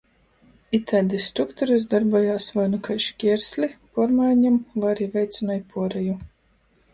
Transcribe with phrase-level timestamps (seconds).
[0.77, 3.69] Itaidys strukturys dorbojās voi nu kai škiersli
[3.99, 6.19] puormaiņom, voi ari veicynoj puoreju.